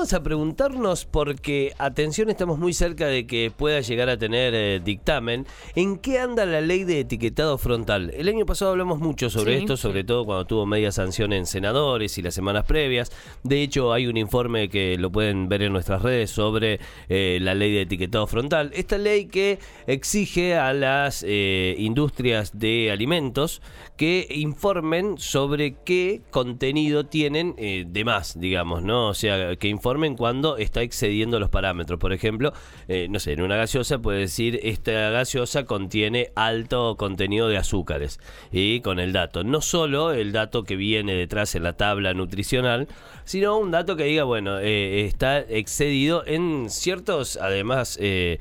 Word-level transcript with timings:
Vamos 0.00 0.14
a 0.14 0.22
preguntarnos 0.22 1.04
porque, 1.04 1.74
atención, 1.76 2.30
estamos 2.30 2.58
muy 2.58 2.72
cerca 2.72 3.06
de 3.06 3.26
que 3.26 3.52
pueda 3.54 3.82
llegar 3.82 4.08
a 4.08 4.16
tener 4.16 4.54
eh, 4.54 4.80
dictamen. 4.82 5.46
¿En 5.74 5.98
qué 5.98 6.18
anda 6.18 6.46
la 6.46 6.62
ley 6.62 6.84
de 6.84 7.00
etiquetado 7.00 7.58
frontal? 7.58 8.10
El 8.16 8.26
año 8.26 8.46
pasado 8.46 8.70
hablamos 8.70 8.98
mucho 8.98 9.28
sobre 9.28 9.56
Sí, 9.56 9.60
esto, 9.60 9.76
sobre 9.76 10.02
todo 10.02 10.24
cuando 10.24 10.46
tuvo 10.46 10.64
media 10.64 10.90
sanción 10.90 11.34
en 11.34 11.44
senadores 11.44 12.16
y 12.16 12.22
las 12.22 12.32
semanas 12.32 12.64
previas. 12.64 13.12
De 13.42 13.60
hecho, 13.60 13.92
hay 13.92 14.06
un 14.06 14.16
informe 14.16 14.70
que 14.70 14.96
lo 14.96 15.12
pueden 15.12 15.50
ver 15.50 15.60
en 15.60 15.74
nuestras 15.74 16.00
redes 16.00 16.30
sobre 16.30 16.80
eh, 17.10 17.38
la 17.42 17.54
ley 17.54 17.70
de 17.70 17.82
etiquetado 17.82 18.26
frontal. 18.26 18.70
Esta 18.72 18.96
ley 18.96 19.26
que 19.26 19.58
exige 19.86 20.56
a 20.56 20.72
las 20.72 21.22
eh, 21.28 21.74
industrias 21.76 22.58
de 22.58 22.90
alimentos 22.90 23.60
que 23.98 24.26
informen 24.30 25.18
sobre 25.18 25.74
qué 25.84 26.22
contenido 26.30 27.04
tienen 27.04 27.54
de 27.54 28.04
más, 28.06 28.40
digamos, 28.40 28.82
¿no? 28.82 29.08
O 29.08 29.14
sea, 29.14 29.56
que 29.56 29.68
informen 29.68 29.89
cuando 30.16 30.56
está 30.56 30.82
excediendo 30.82 31.40
los 31.40 31.50
parámetros. 31.50 31.98
Por 31.98 32.12
ejemplo, 32.12 32.52
eh, 32.88 33.08
no 33.10 33.18
sé, 33.18 33.32
en 33.32 33.42
una 33.42 33.56
gaseosa 33.56 33.98
puede 33.98 34.20
decir, 34.20 34.60
esta 34.62 35.10
gaseosa 35.10 35.64
contiene 35.64 36.30
alto 36.36 36.96
contenido 36.96 37.48
de 37.48 37.56
azúcares. 37.56 38.20
Y 38.52 38.80
con 38.80 39.00
el 39.00 39.12
dato, 39.12 39.42
no 39.42 39.60
solo 39.60 40.12
el 40.12 40.32
dato 40.32 40.62
que 40.62 40.76
viene 40.76 41.14
detrás 41.14 41.54
en 41.54 41.64
la 41.64 41.72
tabla 41.72 42.14
nutricional, 42.14 42.86
sino 43.24 43.58
un 43.58 43.70
dato 43.70 43.96
que 43.96 44.04
diga, 44.04 44.24
bueno, 44.24 44.58
eh, 44.60 45.04
está 45.06 45.40
excedido 45.40 46.24
en 46.26 46.70
ciertos, 46.70 47.36
además, 47.36 47.98
eh, 48.00 48.38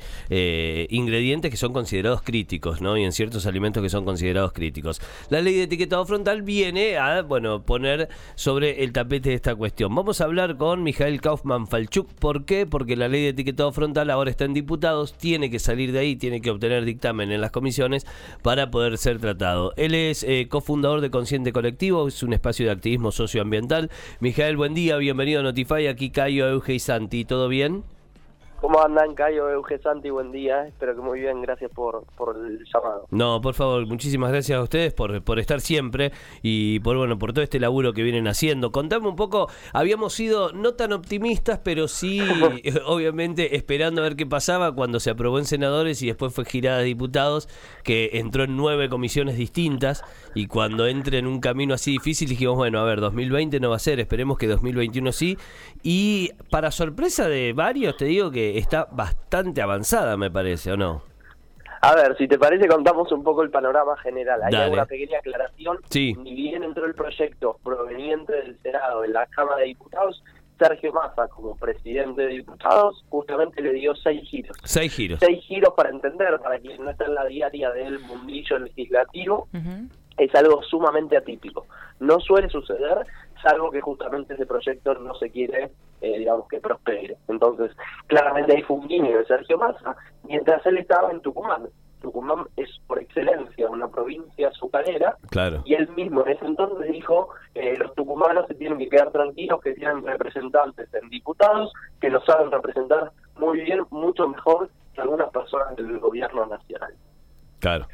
ingredientes 0.90 1.52
que 1.52 1.58
son 1.58 1.74
considerados 1.74 2.22
críticos, 2.22 2.82
¿no? 2.82 2.98
Y 2.98 3.04
en 3.04 3.12
ciertos 3.12 3.46
alimentos 3.46 3.82
que 3.82 3.90
son 3.90 4.06
considerados 4.06 4.54
críticos. 4.54 5.02
La 5.30 5.42
ley 5.42 5.56
de 5.56 5.64
etiquetado 5.64 6.06
frontal 6.06 6.42
viene 6.44 6.98
a, 6.98 7.22
bueno, 7.24 7.64
poner 7.64 8.10
sobre 8.36 8.84
el 8.84 8.94
tapete 8.94 9.34
esta 9.34 9.56
cuestión. 9.56 9.94
Vamos 9.96 10.22
a 10.22 10.26
hablar 10.26 10.58
con 10.58 10.84
Mijael 10.84 11.22
Kaufman 11.22 11.39
Falchuk. 11.68 12.12
¿Por 12.14 12.46
qué? 12.46 12.66
Porque 12.66 12.96
la 12.96 13.08
ley 13.08 13.24
de 13.24 13.30
etiquetado 13.30 13.72
frontal 13.72 14.10
ahora 14.10 14.30
está 14.30 14.46
en 14.46 14.54
diputados, 14.54 15.14
tiene 15.14 15.50
que 15.50 15.60
salir 15.60 15.92
de 15.92 16.00
ahí, 16.00 16.16
tiene 16.16 16.42
que 16.42 16.52
obtener 16.52 16.86
dictamen 16.86 17.32
en 17.32 17.42
las 17.42 17.52
comisiones 17.52 18.06
para 18.42 18.72
poder 18.72 18.98
ser 18.98 19.20
tratado. 19.20 19.74
Él 19.78 19.96
es 19.96 20.24
eh, 20.24 20.48
cofundador 20.50 21.02
de 21.02 21.12
Consciente 21.12 21.54
Colectivo, 21.54 22.08
es 22.08 22.24
un 22.24 22.34
espacio 22.34 22.66
de 22.66 22.72
activismo 22.72 23.12
socioambiental. 23.12 23.90
Mijael, 24.20 24.58
buen 24.58 24.74
día, 24.74 24.98
bienvenido 24.98 25.40
a 25.40 25.44
Notify. 25.44 25.88
Aquí 25.88 26.10
Cayo, 26.10 26.48
Euge 26.48 26.76
y 26.76 26.80
Santi, 26.80 27.26
¿todo 27.26 27.48
bien? 27.48 27.84
¿Cómo 28.62 28.82
andan, 28.84 29.16
Cayo, 29.16 29.50
Euge 29.50 29.80
Santi? 29.80 30.10
Buen 30.10 30.34
día. 30.34 30.68
Espero 30.68 30.94
que 30.94 31.02
muy 31.02 31.22
bien. 31.22 31.42
Gracias 31.42 31.72
por, 31.72 32.04
por 32.18 32.36
el 32.36 32.60
llamado. 32.66 33.06
No, 33.10 33.40
por 33.40 33.54
favor, 33.54 33.86
muchísimas 33.86 34.32
gracias 34.32 34.60
a 34.60 34.62
ustedes 34.62 34.94
por, 34.94 35.22
por 35.24 35.40
estar 35.40 35.62
siempre 35.62 36.12
y 36.42 36.82
por 36.82 36.98
bueno, 36.98 37.18
por 37.18 37.32
todo 37.32 37.42
este 37.42 37.58
laburo 37.58 37.94
que 37.94 38.04
vienen 38.04 38.28
haciendo. 38.28 38.74
Contame 38.74 39.08
un 39.08 39.16
poco, 39.16 39.50
habíamos 39.72 40.14
sido 40.14 40.52
no 40.52 40.74
tan 40.74 40.92
optimistas, 40.92 41.62
pero 41.64 41.88
sí, 41.88 42.20
obviamente, 42.86 43.56
esperando 43.56 44.02
a 44.02 44.04
ver 44.04 44.18
qué 44.18 44.26
pasaba 44.26 44.76
cuando 44.76 45.00
se 45.00 45.10
aprobó 45.10 45.40
en 45.40 45.46
senadores 45.46 46.02
y 46.02 46.08
después 46.08 46.34
fue 46.34 46.44
girada 46.44 46.80
a 46.80 46.84
diputados, 46.84 47.48
que 47.86 48.10
entró 48.14 48.44
en 48.44 48.58
nueve 48.58 48.90
comisiones 48.90 49.38
distintas 49.38 50.04
y 50.36 50.48
cuando 50.48 50.86
entre 50.86 51.20
en 51.20 51.28
un 51.28 51.40
camino 51.40 51.76
así 51.76 51.92
difícil 51.92 52.28
dijimos, 52.28 52.58
bueno, 52.58 52.80
a 52.80 52.84
ver, 52.84 53.00
2020 53.00 53.62
no 53.62 53.70
va 53.70 53.78
a 53.78 53.80
ser, 53.80 54.02
esperemos 54.02 54.38
que 54.38 54.48
2021 54.48 55.14
sí. 55.14 55.38
Y 55.82 56.32
para 56.50 56.72
sorpresa 56.72 57.30
de 57.30 57.54
varios, 57.54 57.96
te 57.96 58.04
digo 58.04 58.32
que 58.32 58.49
está 58.58 58.88
bastante 58.92 59.62
avanzada, 59.62 60.18
me 60.18 60.32
parece, 60.32 60.72
¿o 60.72 60.78
no? 60.78 61.04
A 61.82 61.96
ver, 61.96 62.18
si 62.18 62.28
te 62.28 62.38
parece, 62.38 62.68
contamos 62.68 63.12
un 63.12 63.24
poco 63.24 63.42
el 63.42 63.52
panorama 63.52 63.96
general. 63.98 64.42
Hay 64.44 64.52
Dale. 64.52 64.74
una 64.74 64.86
pequeña 64.86 65.20
aclaración. 65.20 65.78
Sí. 65.90 66.14
Ni 66.20 66.36
bien 66.36 66.64
entró 66.64 66.86
el 66.86 66.94
proyecto 66.94 67.58
proveniente 67.64 68.34
del 68.34 68.60
Senado 68.62 69.06
en 69.06 69.14
la 69.14 69.26
Cámara 69.28 69.60
de 69.60 69.68
Diputados, 69.68 70.22
Sergio 70.60 70.92
Massa, 70.92 71.30
como 71.30 71.56
presidente 71.56 72.24
de 72.24 72.28
diputados, 72.28 73.04
justamente 73.08 73.62
le 73.62 73.72
dio 73.72 73.96
seis 73.96 74.28
giros. 74.30 74.58
Seis 74.66 74.94
giros. 74.94 75.20
Seis 75.22 75.42
giros 75.46 75.74
para 75.74 75.90
entender, 75.90 76.38
para 76.42 76.60
quien 76.60 76.84
no 76.84 76.92
está 76.92 77.06
en 77.06 77.16
la 77.16 77.26
diaria 77.26 77.72
del 77.72 78.00
mundillo 78.02 78.60
legislativo, 78.60 79.48
es 80.18 80.36
algo 80.36 80.62
sumamente 80.64 81.16
atípico. 81.16 81.66
No 82.02 82.20
suele 82.20 82.50
suceder, 82.50 83.06
salvo 83.42 83.72
que 83.72 83.82
justamente 83.82 84.34
ese 84.34 84.46
proyecto 84.46 84.94
no 84.96 85.14
se 85.16 85.30
quiere, 85.30 85.72
eh, 86.02 86.18
digamos, 86.20 86.48
que 86.48 86.60
prospere. 86.60 87.18
Entonces, 87.28 87.72
claramente 88.08 88.56
ahí 88.56 88.62
fue 88.64 88.78
un 88.78 88.88
guiño 88.88 89.18
de 89.18 89.26
Sergio 89.26 89.58
Massa, 89.58 89.96
mientras 90.24 90.66
él 90.66 90.78
estaba 90.78 91.12
en 91.12 91.22
Tucumán. 91.22 91.68
Tucumán 92.02 92.46
es 92.56 92.70
por 92.88 93.00
excelencia 93.00 93.70
una 93.70 93.90
provincia 93.90 94.48
azucarera, 94.48 95.18
Claro. 95.32 95.62
y 95.66 95.74
él 95.74 95.90
mismo 95.90 96.26
en 96.26 96.32
ese 96.32 96.46
entonces 96.46 96.90
dijo, 96.92 97.30
eh, 97.56 97.76
los 97.78 97.94
tucumanos 97.96 98.48
se 98.48 98.56
tienen 98.56 98.78
que 98.78 98.88
quedar 98.88 99.12
tranquilos, 99.12 99.60
que 99.62 99.74
tienen 99.74 100.06
representantes 100.06 100.94
en 100.94 101.10
diputados, 101.10 101.74
que 102.00 102.10
nos 102.10 102.24
saben 102.24 102.52
representar 102.52 103.12
muy 103.38 103.60
bien, 103.62 103.82
mucho 103.90 104.30
mejor 104.30 104.70
que 104.94 105.02
algunas 105.02 105.30
personas 105.32 105.76
del 105.76 106.00
gobierno 106.00 106.46
nacional. 106.46 106.94
Claro. 107.60 107.86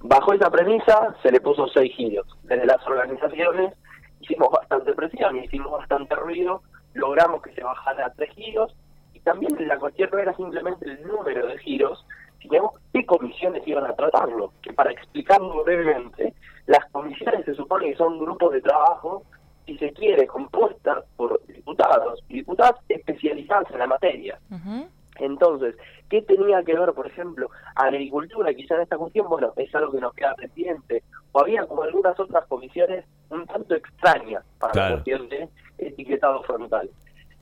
Bajo 0.00 0.32
esa 0.32 0.50
premisa 0.50 1.14
se 1.22 1.30
le 1.30 1.40
puso 1.40 1.68
seis 1.68 1.94
giros. 1.94 2.26
Desde 2.44 2.66
las 2.66 2.84
organizaciones 2.86 3.74
hicimos 4.22 4.50
bastante 4.50 4.92
presión, 4.94 5.36
hicimos 5.36 5.72
bastante 5.72 6.14
ruido, 6.14 6.62
logramos 6.94 7.42
que 7.42 7.52
se 7.52 7.62
bajara 7.62 8.06
a 8.06 8.12
tres 8.12 8.30
giros 8.34 8.74
y 9.12 9.20
también 9.20 9.56
la 9.68 9.78
cuestión 9.78 10.10
no 10.12 10.18
era 10.18 10.34
simplemente 10.34 10.88
el 10.88 11.06
número 11.06 11.46
de 11.46 11.58
giros, 11.58 12.04
sino 12.40 12.72
qué 12.92 13.04
comisiones 13.04 13.66
iban 13.66 13.86
a 13.86 13.94
tratarlo. 13.94 14.52
Que 14.62 14.72
para 14.72 14.92
explicarlo 14.92 15.62
brevemente, 15.64 16.34
las 16.66 16.84
comisiones 16.90 17.44
se 17.44 17.54
supone 17.54 17.90
que 17.90 17.96
son 17.96 18.18
grupos 18.18 18.52
de 18.52 18.60
trabajo, 18.60 19.24
si 19.66 19.76
se 19.78 19.92
quiere, 19.92 20.26
compuestas 20.26 21.04
por 21.16 21.40
diputados 21.46 22.20
y 22.28 22.34
diputadas 22.34 22.76
especializadas 22.88 23.70
en 23.70 23.78
la 23.78 23.86
materia. 23.86 24.38
Ujú. 24.50 24.88
Entonces, 25.22 25.76
¿qué 26.10 26.20
tenía 26.22 26.64
que 26.64 26.76
ver, 26.76 26.92
por 26.92 27.06
ejemplo, 27.06 27.48
agricultura 27.76 28.52
quizá 28.52 28.74
en 28.74 28.82
esta 28.82 28.98
cuestión? 28.98 29.28
Bueno, 29.28 29.52
es 29.56 29.72
algo 29.72 29.92
que 29.92 30.00
nos 30.00 30.12
queda 30.14 30.34
pendiente. 30.34 31.04
O 31.30 31.40
había 31.40 31.64
como 31.66 31.84
algunas 31.84 32.18
otras 32.18 32.44
comisiones 32.46 33.04
un 33.30 33.46
tanto 33.46 33.76
extrañas 33.76 34.44
para 34.58 34.72
Claro. 34.72 34.88
la 34.88 34.94
cuestión 34.96 35.28
de 35.28 35.48
etiquetado 35.78 36.42
frontal. 36.42 36.90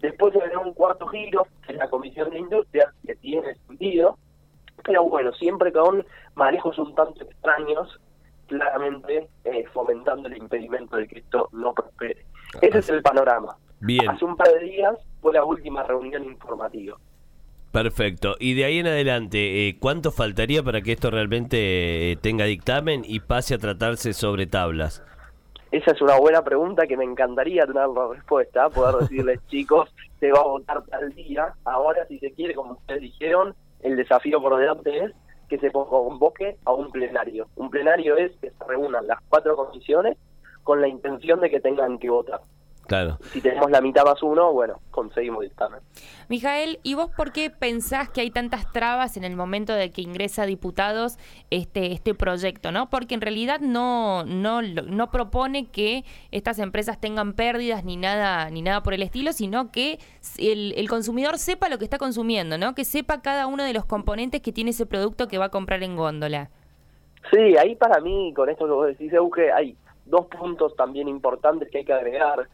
Después 0.01 0.35
se 0.35 0.57
un 0.59 0.75
cuarto 0.75 1.07
giro, 1.07 1.47
que 1.67 1.73
es 1.73 1.79
la 1.79 1.89
comisión 1.89 2.29
de 2.31 2.39
industria, 2.39 2.93
que 3.07 3.15
tiene 3.17 3.55
sentido, 3.67 4.19
pero 4.85 5.05
bueno, 5.05 5.33
siempre 5.33 5.73
con 5.73 6.05
manejos 6.35 6.79
un 6.79 6.95
tanto 6.95 7.25
extraños, 7.25 7.99
claramente 8.47 9.29
eh, 9.45 9.65
fomentando 9.73 10.29
el 10.29 10.37
impedimento 10.37 10.97
de 10.97 11.09
que 11.09 11.21
esto 11.21 11.49
no 11.53 11.73
prospere. 11.73 12.27
Ese 12.61 12.79
es 12.79 12.89
el 12.91 13.03
panorama. 13.03 13.57
Bien, 13.81 14.11
Hace 14.11 14.25
un 14.25 14.37
par 14.37 14.49
de 14.49 14.61
días 14.61 14.99
fue 15.23 15.33
la 15.33 15.45
última 15.45 15.83
reunión 15.83 16.25
informativa. 16.25 16.99
Perfecto. 17.73 18.37
Y 18.39 18.55
de 18.55 18.65
ahí 18.65 18.79
en 18.79 18.87
adelante, 18.87 19.69
eh, 19.69 19.77
¿cuánto 19.79 20.11
faltaría 20.11 20.63
para 20.63 20.83
que 20.83 20.93
esto 20.93 21.11
realmente 21.11 22.13
eh, 22.13 22.17
tenga 22.17 22.45
dictamen 22.45 23.03
y 23.05 23.21
pase 23.21 23.55
a 23.55 23.59
tratarse 23.59 24.13
sobre 24.13 24.47
tablas? 24.47 25.03
Esa 25.73 25.93
es 25.93 26.03
una 26.03 26.19
buena 26.19 26.43
pregunta 26.43 26.87
que 26.87 26.97
me 26.97 27.05
encantaría 27.05 27.65
tener 27.65 27.89
la 27.89 28.09
respuesta, 28.09 28.69
poder 28.71 28.97
decirles, 29.01 29.41
chicos, 29.47 29.95
se 30.19 30.33
va 30.33 30.41
a 30.41 30.45
votar 30.45 30.83
tal 30.87 31.15
día. 31.15 31.55
Ahora, 31.65 32.07
si 32.07 32.19
se 32.19 32.33
quiere, 32.33 32.55
como 32.55 32.73
ustedes 32.73 33.03
dijeron, 33.03 33.55
el 33.83 33.97
desafío 33.97 34.43
por 34.43 34.59
delante 34.59 35.05
es 35.05 35.13
que 35.49 35.59
se 35.59 35.71
convoque 35.71 36.57
a 36.65 36.73
un 36.73 36.91
plenario. 36.91 37.49
Un 37.57 37.71
plenario 37.71 38.17
es 38.17 38.33
que 38.41 38.51
se 38.51 38.65
reúnan 38.65 39.07
las 39.07 39.19
cuatro 39.29 39.57
comisiones 39.57 40.17
con 40.63 40.81
la 40.81 40.89
intención 40.89 41.41
de 41.41 41.51
que 41.51 41.61
tengan 41.61 41.99
que 41.99 42.11
votar. 42.11 42.41
Claro. 42.91 43.19
Si 43.33 43.41
tenemos 43.41 43.71
la 43.71 43.81
mitad 43.81 44.05
más 44.05 44.21
uno, 44.21 44.53
bueno, 44.53 44.81
conseguimos 44.91 45.43
dictamen. 45.45 45.79
Mijael, 46.29 46.81
¿y 46.83 46.95
vos 46.95 47.09
por 47.17 47.31
qué 47.31 47.49
pensás 47.49 48.09
que 48.09 48.21
hay 48.21 48.33
tantas 48.33 48.69
trabas 48.73 49.17
en 49.17 49.23
el 49.23 49.37
momento 49.37 49.73
de 49.73 49.93
que 49.93 50.03
ingresa 50.03 50.43
a 50.43 50.47
diputados 50.47 51.17
este, 51.51 51.93
este 51.93 52.17
proyecto? 52.17 52.73
¿no? 52.73 52.91
Porque 52.91 53.15
en 53.15 53.21
realidad 53.21 53.61
no, 53.61 54.25
no, 54.25 54.61
lo- 54.61 54.83
no 54.83 55.09
propone 55.13 55.69
que 55.69 56.05
estas 56.33 56.59
empresas 56.59 57.01
tengan 57.01 57.35
pérdidas 57.35 57.85
ni 57.85 57.97
nada, 57.97 58.51
ni 58.51 58.61
nada 58.61 58.83
por 58.83 58.93
el 58.93 59.03
estilo, 59.05 59.33
sino 59.33 59.71
que 59.71 60.01
el, 60.39 60.75
el 60.77 60.89
consumidor 60.89 61.39
sepa 61.39 61.69
lo 61.69 61.79
que 61.79 61.85
está 61.85 61.99
consumiendo, 61.99 62.59
¿no? 62.59 62.75
Que 62.75 62.85
sepa 62.85 63.23
cada 63.23 63.47
uno 63.47 63.63
de 63.63 63.73
los 63.73 63.85
componentes 63.85 64.41
que 64.41 64.51
tiene 64.51 64.71
ese 64.71 64.85
producto 64.85 65.29
que 65.29 65.39
va 65.39 65.45
a 65.45 65.51
comprar 65.51 65.85
en 65.85 65.95
góndola. 65.95 66.51
Sí, 67.33 67.57
ahí 67.57 67.77
para 67.77 68.01
mí, 68.01 68.33
con 68.35 68.49
esto 68.51 68.65
que 68.65 68.73
vos 68.73 68.89
decís, 68.89 69.13
Euge, 69.13 69.53
hay 69.53 69.77
dos 70.07 70.27
puntos 70.27 70.75
también 70.75 71.07
importantes 71.07 71.69
que 71.71 71.79
hay 71.79 71.85
que 71.85 71.93
agregar. 71.93 72.49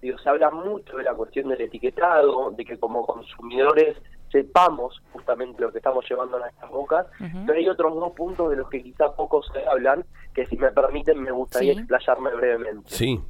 Digo, 0.00 0.18
se 0.18 0.28
habla 0.28 0.50
mucho 0.50 0.96
de 0.96 1.04
la 1.04 1.14
cuestión 1.14 1.48
del 1.48 1.60
etiquetado, 1.60 2.50
de 2.52 2.64
que 2.64 2.78
como 2.78 3.04
consumidores 3.06 3.96
sepamos 4.30 5.02
justamente 5.12 5.60
lo 5.60 5.70
que 5.72 5.78
estamos 5.78 6.08
llevando 6.08 6.36
a 6.36 6.40
nuestras 6.40 6.70
bocas, 6.70 7.06
pero 7.46 7.58
hay 7.58 7.68
otros 7.68 7.94
dos 7.94 8.12
puntos 8.12 8.50
de 8.50 8.56
los 8.56 8.68
que 8.70 8.82
quizá 8.82 9.14
pocos 9.14 9.46
se 9.52 9.64
hablan, 9.66 10.04
que 10.34 10.46
si 10.46 10.56
me 10.56 10.70
permiten 10.70 11.20
me 11.22 11.30
gustaría 11.32 11.74
Sí. 11.74 11.80
explayarme 11.80 12.30
brevemente. 12.34 12.88
Sí, 12.90 13.20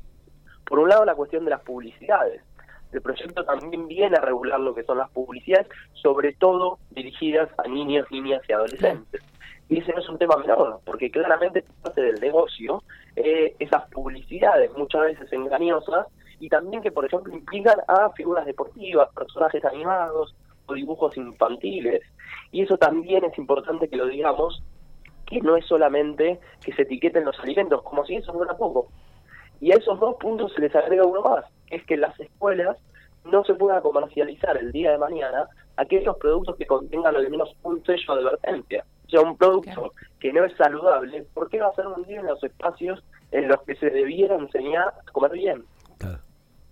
Por 0.65 0.79
un 0.79 0.89
lado, 0.89 1.05
la 1.05 1.15
cuestión 1.17 1.45
de 1.45 1.51
las 1.51 1.61
publicidades. 1.63 2.41
El 2.93 3.03
proyecto 3.03 3.45
también 3.45 3.89
viene 3.89 4.17
a 4.17 4.21
regular 4.21 4.61
lo 4.61 4.75
que 4.75 4.85
son 4.85 4.99
las 4.99 5.11
publicidades, 5.11 5.67
sobre 5.95 6.35
todo 6.35 6.79
dirigidas 6.91 7.49
a 7.59 7.67
niños, 7.69 8.07
niñas 8.11 8.41
y 8.49 8.53
adolescentes. 8.53 9.23
Y 9.73 9.79
ese 9.79 9.91
no 9.95 10.01
es 10.01 10.09
un 10.11 10.19
tema 10.19 10.37
menor, 10.37 10.81
porque 10.85 11.11
claramente 11.11 11.65
parte 11.81 12.03
del 12.03 12.21
negocio 12.21 12.83
eh, 13.17 13.57
esas 13.59 13.89
publicidades 13.89 14.71
muchas 14.77 15.01
veces 15.01 15.33
engañosas 15.33 16.09
y 16.39 16.51
también 16.51 16.83
que, 16.83 16.93
por 16.93 17.07
ejemplo, 17.07 17.33
implican 17.33 17.79
a 17.89 18.11
figuras 18.11 18.45
deportivas, 18.45 19.09
personajes 19.15 19.65
animados 19.65 20.37
o 20.67 20.75
dibujos 20.75 21.17
infantiles. 21.17 22.03
Y 22.51 22.61
eso 22.65 22.77
también 22.77 23.25
es 23.25 23.39
importante 23.39 23.89
que 23.89 23.97
lo 23.97 24.09
digamos, 24.09 24.63
que 25.25 25.41
no 25.41 25.57
es 25.57 25.65
solamente 25.65 26.39
que 26.63 26.75
se 26.75 26.83
etiqueten 26.83 27.25
los 27.25 27.41
alimentos, 27.41 27.81
como 27.81 28.05
si 28.05 28.17
eso 28.17 28.31
fuera 28.35 28.55
poco. 28.55 28.89
Y 29.59 29.73
a 29.73 29.77
esos 29.77 29.99
dos 29.99 30.17
puntos 30.17 30.53
se 30.53 30.61
les 30.61 30.77
agrega 30.77 31.07
uno 31.07 31.23
más, 31.23 31.47
es 31.71 31.83
que 31.87 31.97
las 31.97 32.21
escuelas 32.21 32.77
no 33.25 33.43
se 33.45 33.55
pueda 33.55 33.81
comercializar 33.81 34.55
el 34.59 34.71
día 34.71 34.91
de 34.91 34.99
mañana 34.99 35.49
aquellos 35.79 36.19
productos 36.19 36.57
que 36.57 36.67
contengan 36.67 37.17
al 37.17 37.31
menos 37.31 37.57
un 37.63 37.83
sello 37.87 38.17
de 38.17 38.21
advertencia. 38.21 38.85
Sea, 39.13 39.21
un 39.21 39.37
producto 39.37 39.93
que 40.21 40.33
no 40.33 40.43
es 40.43 40.57
saludable, 40.57 41.27
¿por 41.35 41.51
qué 41.51 41.61
va 41.61 41.69
a 41.69 41.75
ser 41.75 41.87
un 41.87 42.03
día 42.05 42.21
en 42.21 42.27
los 42.27 42.43
espacios 42.43 43.05
en 43.31 43.47
los 43.47 43.61
que 43.63 43.75
se 43.75 43.91
debiera 43.91 44.37
enseñar 44.37 44.89
a 44.89 45.13
comer 45.13 45.33
bien? 45.33 45.65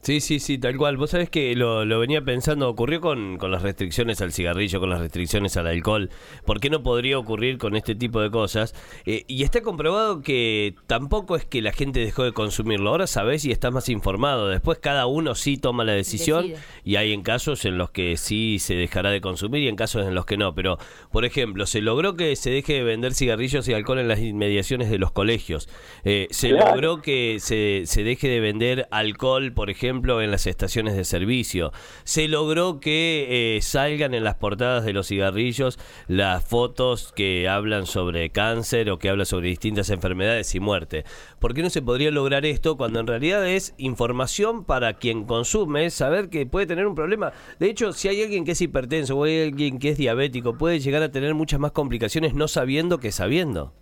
Sí, 0.03 0.21
sí, 0.21 0.41
sí, 0.41 0.57
tal 0.57 0.79
cual. 0.79 0.97
Vos 0.97 1.11
sabés 1.11 1.29
que 1.29 1.55
lo, 1.55 1.85
lo 1.85 1.99
venía 1.99 2.23
pensando, 2.23 2.71
ocurrió 2.71 3.03
con, 3.03 3.37
con, 3.37 3.51
las 3.51 3.61
restricciones 3.61 4.23
al 4.23 4.33
cigarrillo, 4.33 4.81
con 4.81 4.89
las 4.89 4.99
restricciones 5.01 5.59
al 5.59 5.67
alcohol. 5.67 6.09
¿Por 6.47 6.59
qué 6.59 6.71
no 6.71 6.83
podría 6.83 7.19
ocurrir 7.19 7.59
con 7.59 7.77
este 7.77 7.95
tipo 7.95 8.23
de 8.23 8.31
cosas? 8.31 8.75
Eh, 9.05 9.25
y 9.29 9.43
está 9.43 9.61
comprobado 9.61 10.23
que 10.23 10.75
tampoco 10.87 11.37
es 11.37 11.45
que 11.45 11.61
la 11.61 11.73
gente 11.73 12.01
dejó 12.01 12.25
de 12.25 12.33
consumirlo. 12.33 12.89
Ahora 12.89 13.07
sabés 13.07 13.45
y 13.45 13.51
estás 13.51 13.75
más 13.75 13.91
informado. 13.91 14.49
Después 14.49 14.79
cada 14.79 15.05
uno 15.05 15.35
sí 15.35 15.59
toma 15.59 15.85
la 15.85 15.93
decisión 15.93 16.49
Decide. 16.49 16.63
y 16.83 16.97
hay 16.97 17.13
en 17.13 17.21
casos 17.21 17.67
en 17.67 17.77
los 17.77 17.91
que 17.91 18.17
sí 18.17 18.59
se 18.59 18.77
dejará 18.77 19.11
de 19.11 19.21
consumir 19.21 19.65
y 19.65 19.69
en 19.69 19.77
casos 19.77 20.07
en 20.07 20.15
los 20.15 20.25
que 20.25 20.39
no. 20.39 20.55
Pero, 20.55 20.79
por 21.13 21.27
ejemplo, 21.27 21.67
se 21.67 21.83
logró 21.83 22.17
que 22.17 22.37
se 22.37 22.49
deje 22.49 22.73
de 22.73 22.85
vender 22.85 23.13
cigarrillos 23.13 23.69
y 23.69 23.75
alcohol 23.75 23.99
en 23.99 24.09
las 24.09 24.21
inmediaciones 24.21 24.89
de 24.89 24.99
los 24.99 25.13
colegios. 25.13 25.69
Eh, 26.05 26.27
se 26.31 26.49
claro. 26.49 26.71
logró 26.71 27.03
que 27.03 27.37
se, 27.39 27.83
se 27.85 28.03
deje 28.03 28.29
de 28.29 28.41
vender 28.41 28.89
alcohol, 28.91 29.53
por 29.53 29.69
ejemplo, 29.69 29.90
ejemplo, 29.91 30.23
en 30.23 30.31
las 30.31 30.47
estaciones 30.47 30.95
de 30.95 31.05
servicio. 31.05 31.73
Se 32.05 32.29
logró 32.29 32.79
que 32.79 33.57
eh, 33.57 33.61
salgan 33.61 34.15
en 34.15 34.23
las 34.23 34.37
portadas 34.37 34.85
de 34.85 34.93
los 34.93 35.09
cigarrillos 35.09 35.81
las 36.07 36.45
fotos 36.45 37.13
que 37.13 37.49
hablan 37.49 37.87
sobre 37.87 38.31
cáncer 38.31 38.89
o 38.91 39.01
que 39.01 39.11
hablan 39.11 39.27
sobre 39.27 39.49
distintas 39.49 39.91
enfermedades 39.91 40.55
y 40.55 40.61
muerte. 40.61 41.05
¿Por 41.41 41.55
qué 41.55 41.63
no 41.63 41.71
se 41.71 41.83
podría 41.83 42.13
lograr 42.13 42.47
esto 42.47 42.77
cuando 42.77 43.01
en 43.01 43.09
realidad 43.09 43.45
es 43.49 43.75
información 43.79 44.65
para 44.65 44.95
quien 44.95 45.25
consume, 45.25 45.91
saber 45.91 46.31
que 46.31 46.47
puede 46.47 46.67
tener 46.67 46.87
un 46.87 46.95
problema? 46.95 47.33
De 47.59 47.69
hecho, 47.69 47.93
si 47.93 48.07
hay 48.07 48.23
alguien 48.23 48.45
que 48.45 48.53
es 48.53 48.61
hipertenso 48.61 49.17
o 49.17 49.25
hay 49.25 49.43
alguien 49.43 49.81
que 49.81 49.89
es 49.89 49.99
diabético, 49.99 50.57
puede 50.57 50.79
llegar 50.79 51.03
a 51.03 51.11
tener 51.11 51.35
muchas 51.35 51.59
más 51.59 51.73
complicaciones 51.73 52.33
no 52.35 52.47
sabiendo 52.47 52.99
que 52.99 53.11
sabiendo. 53.11 53.73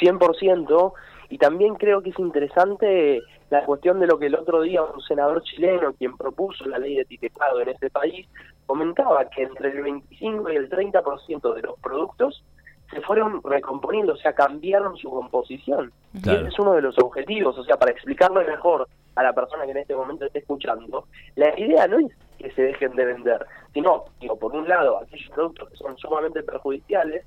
100%, 0.00 0.92
y 1.30 1.38
también 1.38 1.74
creo 1.74 2.00
que 2.00 2.10
es 2.10 2.18
interesante 2.18 3.22
la 3.50 3.64
cuestión 3.64 3.98
de 4.00 4.06
lo 4.06 4.18
que 4.18 4.26
el 4.26 4.36
otro 4.36 4.62
día 4.62 4.82
un 4.82 5.00
senador 5.02 5.42
chileno, 5.42 5.92
quien 5.92 6.16
propuso 6.16 6.64
la 6.66 6.78
ley 6.78 6.94
de 6.94 7.02
etiquetado 7.02 7.60
en 7.60 7.70
ese 7.70 7.90
país, 7.90 8.26
comentaba 8.66 9.24
que 9.28 9.42
entre 9.42 9.70
el 9.70 9.82
25 9.82 10.52
y 10.52 10.56
el 10.56 10.70
30% 10.70 11.54
de 11.54 11.62
los 11.62 11.78
productos 11.80 12.44
se 12.90 13.00
fueron 13.02 13.40
recomponiendo, 13.42 14.14
o 14.14 14.16
sea, 14.16 14.32
cambiaron 14.32 14.96
su 14.96 15.10
composición. 15.10 15.92
Claro. 16.22 16.38
Y 16.38 16.42
ese 16.42 16.48
es 16.48 16.58
uno 16.58 16.72
de 16.74 16.82
los 16.82 16.98
objetivos, 16.98 17.58
o 17.58 17.64
sea, 17.64 17.76
para 17.76 17.92
explicarlo 17.92 18.44
mejor 18.44 18.88
a 19.16 19.22
la 19.22 19.32
persona 19.32 19.64
que 19.64 19.72
en 19.72 19.78
este 19.78 19.94
momento 19.94 20.24
esté 20.24 20.40
escuchando, 20.40 21.06
la 21.36 21.58
idea 21.58 21.86
no 21.88 21.98
es 21.98 22.12
que 22.38 22.50
se 22.52 22.62
dejen 22.62 22.94
de 22.94 23.04
vender, 23.04 23.46
sino, 23.74 24.04
digo, 24.20 24.36
por 24.36 24.54
un 24.54 24.68
lado, 24.68 24.98
aquellos 24.98 25.30
productos 25.30 25.68
que 25.70 25.76
son 25.76 25.96
sumamente 25.98 26.42
perjudiciales, 26.42 27.24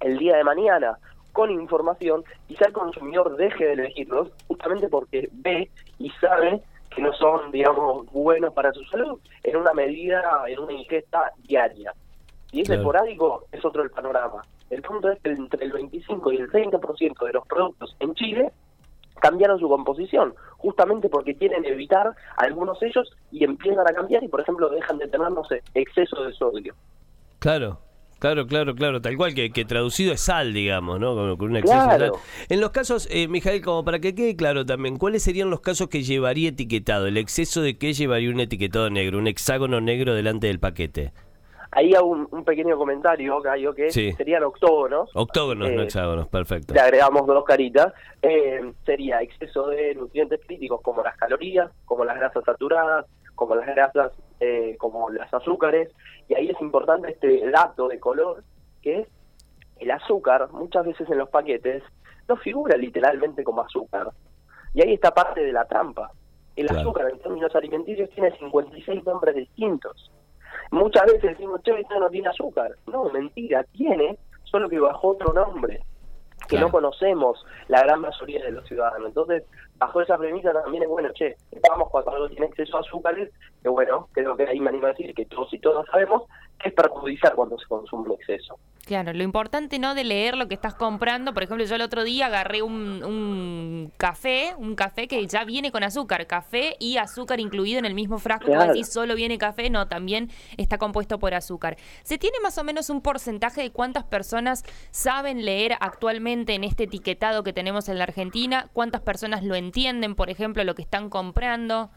el 0.00 0.18
día 0.18 0.36
de 0.36 0.44
mañana 0.44 0.98
con 1.32 1.50
información, 1.50 2.24
quizá 2.46 2.66
el 2.66 2.72
consumidor 2.72 3.36
deje 3.36 3.64
de 3.64 3.72
elegirlos 3.74 4.30
justamente 4.46 4.88
porque 4.88 5.28
ve 5.32 5.70
y 5.98 6.10
sabe 6.20 6.62
que 6.94 7.02
no 7.02 7.12
son, 7.12 7.50
digamos, 7.52 8.06
buenos 8.12 8.52
para 8.54 8.72
su 8.72 8.82
salud 8.84 9.20
en 9.42 9.56
una 9.56 9.72
medida, 9.72 10.22
en 10.46 10.58
una 10.58 10.72
ingesta 10.72 11.32
diaria. 11.44 11.92
Y 12.50 12.62
es 12.62 12.66
claro. 12.66 12.80
esporádico, 12.80 13.44
es 13.52 13.64
otro 13.64 13.82
el 13.82 13.90
panorama. 13.90 14.42
El 14.70 14.82
punto 14.82 15.10
es 15.10 15.20
que 15.20 15.30
entre 15.30 15.64
el 15.64 15.72
25 15.72 16.32
y 16.32 16.36
el 16.36 16.50
30% 16.50 17.26
de 17.26 17.32
los 17.32 17.46
productos 17.46 17.96
en 18.00 18.14
Chile 18.14 18.52
cambiaron 19.20 19.58
su 19.58 19.68
composición, 19.68 20.34
justamente 20.58 21.08
porque 21.08 21.34
quieren 21.36 21.64
evitar 21.64 22.14
algunos 22.36 22.78
sellos 22.78 23.10
y 23.30 23.44
empiezan 23.44 23.86
a 23.86 23.92
cambiar 23.92 24.22
y, 24.22 24.28
por 24.28 24.40
ejemplo, 24.40 24.68
dejan 24.68 24.98
de 24.98 25.08
tener, 25.08 25.30
no 25.30 25.44
sé, 25.44 25.62
exceso 25.74 26.22
de 26.24 26.32
sodio. 26.32 26.74
Claro, 27.38 27.80
Claro, 28.18 28.46
claro, 28.46 28.74
claro, 28.74 29.00
tal 29.00 29.16
cual, 29.16 29.34
que, 29.34 29.50
que 29.50 29.64
traducido 29.64 30.12
es 30.12 30.20
sal, 30.20 30.52
digamos, 30.52 30.98
¿no? 30.98 31.14
Con, 31.14 31.36
con 31.36 31.50
un 31.50 31.56
exceso 31.56 31.84
claro. 31.84 32.04
de 32.04 32.10
sal. 32.10 32.20
En 32.48 32.60
los 32.60 32.70
casos, 32.70 33.08
eh, 33.10 33.28
Mijael, 33.28 33.62
como 33.62 33.84
para 33.84 34.00
que 34.00 34.14
quede 34.14 34.34
claro 34.34 34.66
también, 34.66 34.96
¿cuáles 34.96 35.22
serían 35.22 35.50
los 35.50 35.60
casos 35.60 35.88
que 35.88 36.02
llevaría 36.02 36.48
etiquetado? 36.48 37.06
¿El 37.06 37.16
exceso 37.16 37.62
de 37.62 37.78
qué 37.78 37.92
llevaría 37.92 38.30
un 38.30 38.40
etiquetado 38.40 38.90
negro, 38.90 39.18
un 39.18 39.28
hexágono 39.28 39.80
negro 39.80 40.14
delante 40.14 40.48
del 40.48 40.58
paquete? 40.58 41.12
Ahí 41.70 41.94
hago 41.94 42.06
un, 42.06 42.26
un 42.30 42.44
pequeño 42.44 42.76
comentario, 42.78 43.40
Cayo, 43.42 43.74
que 43.74 43.90
sí. 43.90 44.12
serían 44.14 44.42
octógonos. 44.42 45.10
Octógonos, 45.14 45.68
eh, 45.68 45.76
no 45.76 45.82
hexágonos, 45.82 46.26
perfecto. 46.26 46.72
Le 46.72 46.80
agregamos 46.80 47.26
dos 47.26 47.44
caritas. 47.44 47.92
Eh, 48.22 48.72
sería 48.86 49.20
exceso 49.20 49.68
de 49.68 49.94
nutrientes 49.94 50.40
críticos 50.46 50.80
como 50.82 51.02
las 51.02 51.16
calorías, 51.16 51.70
como 51.84 52.04
las 52.04 52.16
grasas 52.16 52.42
saturadas, 52.44 53.04
como 53.34 53.54
las 53.54 53.66
grasas, 53.66 54.12
eh, 54.40 54.76
como 54.78 55.10
las 55.10 55.32
azúcares, 55.32 55.90
y 56.28 56.34
ahí 56.34 56.50
es 56.50 56.60
importante 56.60 57.10
este 57.10 57.50
dato 57.50 57.88
de 57.88 57.98
color, 57.98 58.44
que 58.82 59.00
es 59.00 59.08
el 59.78 59.90
azúcar, 59.90 60.50
muchas 60.52 60.86
veces 60.86 61.08
en 61.10 61.18
los 61.18 61.28
paquetes, 61.28 61.82
no 62.28 62.36
figura 62.36 62.76
literalmente 62.76 63.44
como 63.44 63.62
azúcar. 63.62 64.10
Y 64.74 64.82
ahí 64.82 64.94
está 64.94 65.12
parte 65.12 65.40
de 65.40 65.52
la 65.52 65.64
trampa. 65.66 66.10
El 66.56 66.66
claro. 66.66 66.80
azúcar 66.80 67.10
en 67.10 67.18
términos 67.20 67.54
alimenticios 67.54 68.10
tiene 68.10 68.36
56 68.36 69.04
nombres 69.04 69.36
distintos. 69.36 70.10
Muchas 70.70 71.06
veces 71.06 71.22
decimos, 71.22 71.62
che, 71.62 71.78
esto 71.80 71.98
no 71.98 72.10
tiene 72.10 72.28
azúcar. 72.28 72.72
No, 72.86 73.04
mentira, 73.10 73.64
tiene, 73.72 74.18
solo 74.44 74.68
que 74.68 74.78
bajo 74.78 75.08
otro 75.08 75.32
nombre 75.32 75.80
que 76.48 76.56
claro. 76.56 76.66
no 76.66 76.72
conocemos 76.72 77.44
la 77.68 77.82
gran 77.82 78.00
mayoría 78.00 78.42
de 78.42 78.52
los 78.52 78.66
ciudadanos. 78.66 79.08
Entonces, 79.08 79.44
bajo 79.78 80.00
esa 80.00 80.18
premisa 80.18 80.52
también 80.52 80.82
es 80.82 80.88
bueno, 80.88 81.10
che, 81.12 81.36
vamos 81.68 81.88
cuando 81.90 82.10
algo 82.10 82.28
tiene 82.28 82.46
exceso 82.46 82.76
a 82.76 82.80
azúcares, 82.80 83.30
que 83.62 83.68
bueno, 83.68 84.08
creo 84.12 84.36
que 84.36 84.44
ahí 84.44 84.58
me 84.58 84.70
animo 84.70 84.86
a 84.86 84.90
decir 84.90 85.14
que 85.14 85.26
todos 85.26 85.52
y 85.52 85.58
todas 85.58 85.86
sabemos 85.86 86.22
que 86.58 86.70
es 86.70 86.74
perjudicial 86.74 87.34
cuando 87.34 87.56
se 87.58 87.66
consume 87.66 88.14
exceso. 88.14 88.58
Claro, 88.84 89.12
lo 89.12 89.22
importante 89.22 89.78
no 89.78 89.94
de 89.94 90.02
leer 90.02 90.36
lo 90.36 90.48
que 90.48 90.54
estás 90.54 90.74
comprando, 90.74 91.34
por 91.34 91.42
ejemplo, 91.42 91.64
yo 91.64 91.74
el 91.74 91.82
otro 91.82 92.04
día 92.04 92.26
agarré 92.26 92.62
un, 92.62 93.04
un 93.04 93.92
café, 93.98 94.54
un 94.56 94.74
café 94.74 95.06
que 95.06 95.24
ya 95.26 95.44
viene 95.44 95.70
con 95.70 95.84
azúcar, 95.84 96.26
café 96.26 96.74
y 96.80 96.96
azúcar 96.96 97.38
incluido 97.38 97.78
en 97.78 97.84
el 97.84 97.94
mismo 97.94 98.18
frasco, 98.18 98.46
claro. 98.46 98.72
decís 98.72 98.90
solo 98.90 99.14
viene 99.14 99.36
café, 99.36 99.68
no, 99.68 99.88
también 99.88 100.30
está 100.56 100.78
compuesto 100.78 101.18
por 101.18 101.34
azúcar. 101.34 101.76
¿Se 102.02 102.16
tiene 102.16 102.40
más 102.40 102.56
o 102.56 102.64
menos 102.64 102.88
un 102.88 103.02
porcentaje 103.02 103.60
de 103.60 103.70
cuántas 103.70 104.04
personas 104.04 104.64
saben 104.90 105.44
leer 105.44 105.74
actualmente 105.80 106.37
en 106.46 106.64
este 106.64 106.84
etiquetado 106.84 107.42
que 107.42 107.52
tenemos 107.52 107.88
en 107.88 107.98
la 107.98 108.04
Argentina? 108.04 108.68
¿Cuántas 108.72 109.00
personas 109.00 109.44
lo 109.44 109.54
entienden, 109.54 110.14
por 110.14 110.30
ejemplo, 110.30 110.64
lo 110.64 110.74
que 110.74 110.82
están 110.82 111.10
comprando? 111.10 111.90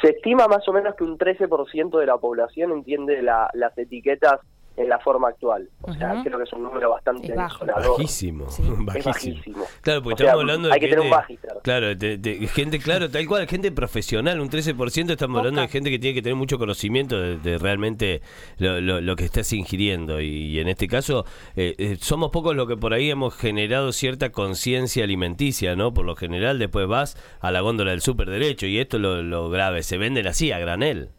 Se 0.00 0.10
estima 0.10 0.46
más 0.48 0.66
o 0.68 0.72
menos 0.72 0.94
que 0.96 1.04
un 1.04 1.18
13% 1.18 1.98
de 1.98 2.06
la 2.06 2.16
población 2.16 2.72
entiende 2.72 3.22
la, 3.22 3.50
las 3.52 3.76
etiquetas 3.76 4.40
en 4.76 4.88
la 4.88 4.98
forma 4.98 5.28
actual. 5.28 5.68
O 5.82 5.92
sea, 5.92 6.14
uh 6.14 6.16
-huh. 6.16 6.24
creo 6.24 6.38
que 6.38 6.44
es 6.44 6.52
un 6.52 6.62
número 6.62 6.90
bastante 6.90 7.34
bajísimo. 7.34 8.50
Sí. 8.50 8.62
bajísimo. 8.62 9.12
bajísimo. 9.12 9.64
Claro, 9.82 10.02
porque 10.02 10.22
o 10.22 10.26
estamos 10.26 10.40
hablando 10.42 10.68
de 10.68 10.74
hay 10.74 10.80
que 10.80 10.88
tener 10.88 11.00
un 11.00 11.10
magister. 11.10 11.49
Claro, 11.62 11.94
de, 11.94 12.16
de, 12.16 12.46
gente, 12.46 12.78
claro, 12.78 13.10
tal 13.10 13.26
cual, 13.26 13.46
gente 13.46 13.70
profesional, 13.70 14.40
un 14.40 14.48
13% 14.48 15.10
estamos 15.10 15.38
hablando 15.38 15.60
de 15.60 15.68
gente 15.68 15.90
que 15.90 15.98
tiene 15.98 16.14
que 16.14 16.22
tener 16.22 16.36
mucho 16.36 16.58
conocimiento 16.58 17.20
de, 17.20 17.36
de 17.36 17.58
realmente 17.58 18.22
lo, 18.58 18.80
lo, 18.80 19.00
lo, 19.00 19.16
que 19.16 19.24
estás 19.24 19.52
ingiriendo. 19.52 20.20
Y, 20.20 20.26
y 20.26 20.60
en 20.60 20.68
este 20.68 20.88
caso, 20.88 21.24
eh, 21.56 21.74
eh, 21.78 21.96
somos 22.00 22.30
pocos 22.30 22.56
los 22.56 22.66
que 22.66 22.76
por 22.76 22.94
ahí 22.94 23.10
hemos 23.10 23.34
generado 23.36 23.92
cierta 23.92 24.30
conciencia 24.30 25.04
alimenticia, 25.04 25.76
¿no? 25.76 25.92
Por 25.92 26.06
lo 26.06 26.16
general, 26.16 26.58
después 26.58 26.86
vas 26.86 27.16
a 27.40 27.50
la 27.50 27.60
góndola 27.60 27.90
del 27.90 28.00
súper 28.00 28.30
derecho 28.30 28.66
y 28.66 28.78
esto 28.78 28.96
es 28.96 29.02
lo, 29.02 29.22
lo 29.22 29.50
grave, 29.50 29.82
se 29.82 29.98
venden 29.98 30.26
así, 30.26 30.52
a 30.52 30.58
granel. 30.58 31.10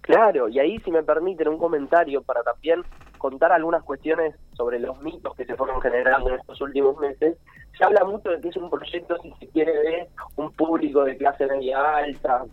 Claro, 0.00 0.48
y 0.48 0.60
ahí 0.60 0.78
si 0.84 0.92
me 0.92 1.02
permiten 1.02 1.48
un 1.48 1.58
comentario 1.58 2.22
para 2.22 2.42
también 2.42 2.82
contar 3.18 3.50
algunas 3.52 3.82
cuestiones 3.82 4.36
sobre 4.56 4.78
los 4.78 5.00
mitos 5.02 5.34
que 5.34 5.44
se 5.44 5.54
fueron 5.54 5.80
generando 5.80 6.30
en 6.30 6.36
estos 6.36 6.60
últimos 6.60 6.98
meses, 6.98 7.36
se 7.76 7.84
habla 7.84 8.04
mucho 8.04 8.30
de 8.30 8.40
que 8.40 8.48
es 8.48 8.56
un 8.56 8.70
proyecto, 8.70 9.16
si 9.22 9.32
se 9.38 9.48
quiere, 9.48 9.72
de 9.72 10.08
un 10.36 10.50
público 10.52 11.04
de 11.04 11.16
clase 11.16 11.46
media 11.46 11.96
alta, 11.96 12.44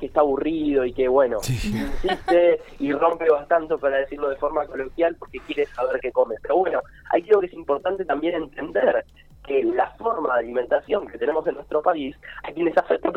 que 0.00 0.06
está 0.06 0.20
aburrido 0.20 0.84
y 0.84 0.92
que, 0.92 1.08
bueno, 1.08 1.40
sí. 1.40 1.72
insiste 1.76 2.60
y 2.78 2.92
rompe 2.92 3.30
bastante, 3.30 3.76
para 3.76 3.98
decirlo 3.98 4.30
de 4.30 4.36
forma 4.36 4.66
coloquial, 4.66 5.14
porque 5.16 5.38
quiere 5.40 5.66
saber 5.66 6.00
qué 6.00 6.10
come. 6.10 6.36
Pero 6.42 6.56
bueno, 6.56 6.80
ahí 7.10 7.22
creo 7.22 7.40
que 7.40 7.46
es 7.46 7.52
importante 7.52 8.04
también 8.04 8.34
entender 8.34 9.04
que 9.46 9.62
la 9.62 9.90
forma 9.92 10.34
de 10.34 10.40
alimentación 10.40 11.06
que 11.06 11.18
tenemos 11.18 11.46
en 11.46 11.54
nuestro 11.54 11.82
país, 11.82 12.16
a 12.44 12.52
quienes 12.52 12.76
afecta 12.76 13.10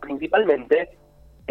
principalmente 0.00 0.90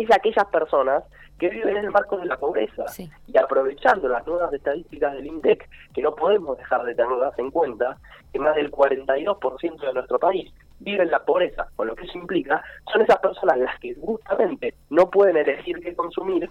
es 0.04 0.12
aquellas 0.12 0.46
personas 0.46 1.04
que 1.38 1.50
viven 1.50 1.78
en 1.78 1.86
el 1.86 1.92
marco 1.92 2.18
de 2.18 2.26
la 2.26 2.38
pobreza 2.38 2.88
Sí. 2.90 3.10
y 3.28 3.38
aprovechando 3.38 4.08
las 4.10 4.26
nuevas 4.28 4.52
estadísticas 4.54 5.14
del 5.14 5.26
INDEC, 5.28 5.70
que 5.94 6.02
no 6.02 6.14
podemos 6.16 6.58
dejar 6.58 6.84
de 6.84 6.96
tenerlas 6.96 7.38
en 7.40 7.50
cuenta, 7.52 7.98
que 8.34 8.40
más 8.40 8.56
del 8.56 8.70
42% 8.72 9.86
de 9.88 9.94
nuestro 9.94 10.20
país 10.20 10.52
vive 10.80 11.04
en 11.04 11.12
la 11.12 11.24
pobreza, 11.24 11.68
con 11.76 11.88
lo 11.88 11.96
que 11.96 12.06
eso 12.06 12.18
implica, 12.18 12.62
son 12.92 13.02
esas 13.02 13.18
personas 13.20 13.58
las 13.58 13.80
que 13.80 13.96
justamente 13.96 14.76
no 14.90 15.10
pueden 15.10 15.38
elegir 15.38 15.80
qué 15.80 15.96
consumir 15.96 16.50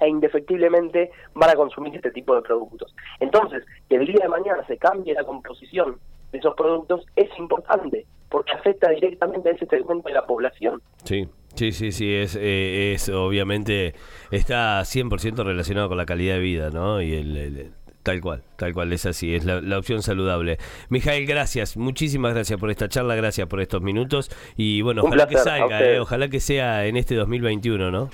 e 0.00 0.08
indefectiblemente 0.08 1.10
van 1.34 1.50
a 1.50 1.54
consumir 1.54 1.94
este 1.94 2.10
tipo 2.10 2.34
de 2.34 2.42
productos. 2.42 2.94
Entonces, 3.20 3.64
que 3.88 3.96
el 3.96 4.06
día 4.06 4.20
de 4.22 4.28
mañana 4.28 4.64
se 4.66 4.76
cambie 4.78 5.14
la 5.14 5.24
composición 5.24 5.98
de 6.32 6.38
esos 6.38 6.54
productos 6.54 7.04
es 7.14 7.28
importante, 7.38 8.06
porque 8.28 8.52
afecta 8.52 8.88
directamente 8.90 9.50
a 9.50 9.52
ese 9.52 9.66
segmento 9.66 10.08
de 10.08 10.14
la 10.14 10.26
población. 10.26 10.80
Sí, 11.04 11.28
sí, 11.54 11.72
sí, 11.72 11.92
sí, 11.92 12.12
es, 12.14 12.36
eh, 12.36 12.92
es 12.94 13.08
obviamente, 13.08 13.94
está 14.30 14.80
100% 14.84 15.44
relacionado 15.44 15.88
con 15.88 15.96
la 15.98 16.06
calidad 16.06 16.34
de 16.34 16.40
vida, 16.40 16.70
¿no? 16.70 17.00
Y 17.02 17.14
el, 17.14 17.36
el- 17.36 17.72
tal 18.02 18.20
cual, 18.20 18.42
tal 18.56 18.74
cual, 18.74 18.92
es 18.92 19.06
así, 19.06 19.32
es 19.34 19.44
la, 19.44 19.60
la 19.60 19.78
opción 19.78 20.02
saludable. 20.02 20.58
Mijael, 20.88 21.24
gracias, 21.26 21.76
muchísimas 21.76 22.34
gracias 22.34 22.58
por 22.58 22.70
esta 22.70 22.88
charla, 22.88 23.14
gracias 23.14 23.46
por 23.46 23.60
estos 23.60 23.80
minutos 23.80 24.28
y 24.56 24.82
bueno, 24.82 25.02
Un 25.02 25.08
ojalá 25.08 25.26
que 25.28 25.34
placer, 25.34 25.58
salga, 25.60 25.82
eh, 25.84 26.00
ojalá 26.00 26.28
que 26.28 26.40
sea 26.40 26.86
en 26.86 26.96
este 26.96 27.14
2021, 27.14 27.90
¿no? 27.92 28.10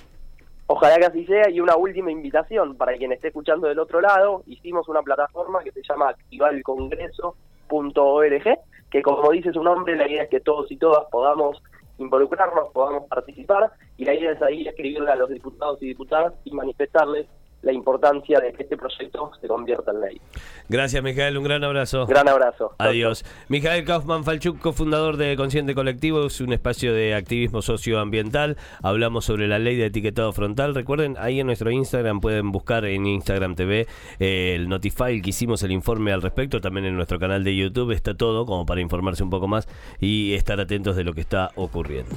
Ojalá 0.67 0.97
que 0.99 1.07
así 1.07 1.25
sea 1.25 1.49
y 1.49 1.61
una 1.61 1.77
última 1.77 2.11
invitación 2.13 2.77
para 2.77 2.93
quien 2.99 3.13
esté 3.13 3.29
escuchando 3.29 3.69
del 3.69 3.79
otro 3.79 4.03
lado, 4.03 4.43
hicimos 4.47 4.87
una 4.89 5.01
plataforma 5.01 5.61
que 5.65 5.73
se 5.73 5.81
llama 5.89 6.11
activalcongreso.org, 6.11 8.59
que 8.91 9.03
como 9.03 9.31
dice 9.33 9.51
su 9.53 9.63
nombre, 9.63 9.97
la 9.97 10.07
idea 10.07 10.25
es 10.25 10.29
que 10.29 10.41
todos 10.41 10.71
y 10.71 10.77
todas 10.77 11.05
podamos 11.11 11.63
involucrarnos, 11.99 12.71
podamos 12.73 13.09
participar 13.09 13.73
y 13.97 14.05
la 14.05 14.15
idea 14.15 14.33
es 14.33 14.43
ahí 14.43 14.67
escribirle 14.67 15.11
a 15.11 15.17
los 15.17 15.29
diputados 15.29 15.83
y 15.83 15.87
diputadas 15.87 16.35
y 16.45 16.53
manifestarles 16.53 17.27
la 17.63 17.73
importancia 17.73 18.39
de 18.41 18.53
que 18.53 18.63
este 18.63 18.77
proyecto 18.77 19.33
se 19.41 19.49
convierta 19.49 19.91
en 19.91 20.01
ley. 20.01 20.21
Gracias, 20.69 21.03
Mijael, 21.03 21.37
un 21.37 21.45
gran 21.45 21.65
abrazo. 21.65 22.07
Gran 22.07 22.29
abrazo. 22.29 22.75
Adiós. 22.79 23.25
Mijael 23.49 23.85
Kaufman 23.85 24.25
Falchuk, 24.25 24.61
cofundador 24.61 25.17
de 25.17 25.37
Consciente 25.37 25.75
Colectivo, 25.75 26.27
es 26.27 26.41
un 26.41 26.53
espacio 26.53 26.93
de 26.93 27.15
activismo 27.15 27.63
socioambiental. 27.63 28.57
Hablamos 28.83 29.25
sobre 29.25 29.49
la 29.49 29.59
ley 29.59 29.77
de 29.77 29.87
etiquetado 29.87 30.33
frontal. 30.33 30.75
Recuerden, 30.75 31.17
ahí 31.19 31.41
en 31.41 31.47
nuestro 31.47 31.71
Instagram 31.71 32.21
pueden 32.21 32.53
buscar 32.53 32.85
en 32.85 33.07
Instagram 33.07 33.55
TV 33.55 33.87
eh, 34.21 34.55
el 34.55 34.69
Notify 34.69 35.21
que 35.21 35.31
hicimos 35.31 35.63
el 35.63 35.73
informe 35.73 36.13
al 36.13 36.23
respecto. 36.23 36.61
También 36.61 36.87
en 36.87 36.97
nuestro 36.97 37.19
canal 37.19 37.43
de 37.45 37.57
YouTube 37.57 37.91
está 37.91 38.15
todo 38.15 38.47
como 38.47 38.67
para 38.67 38.81
informarse 38.81 39.23
un 39.23 39.31
poco 39.31 39.49
más 39.49 39.67
y 40.01 40.35
estar 40.35 40.61
atentos 40.61 40.97
de 40.97 41.05
lo 41.05 41.13
que 41.13 41.23
está 41.23 41.51
ocurriendo. 41.57 42.17